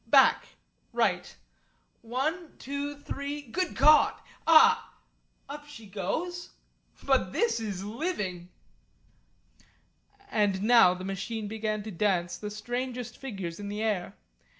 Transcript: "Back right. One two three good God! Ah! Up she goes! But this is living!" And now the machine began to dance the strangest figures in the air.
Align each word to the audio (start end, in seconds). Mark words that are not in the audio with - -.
"Back 0.07 0.47
right. 0.93 1.35
One 2.01 2.55
two 2.57 2.95
three 2.97 3.43
good 3.43 3.75
God! 3.75 4.15
Ah! 4.47 4.95
Up 5.47 5.67
she 5.67 5.85
goes! 5.85 6.49
But 7.03 7.31
this 7.33 7.59
is 7.59 7.83
living!" 7.83 8.49
And 10.31 10.63
now 10.63 10.95
the 10.95 11.05
machine 11.05 11.47
began 11.47 11.83
to 11.83 11.91
dance 11.91 12.35
the 12.39 12.49
strangest 12.49 13.15
figures 13.15 13.59
in 13.59 13.69
the 13.69 13.83
air. 13.83 14.15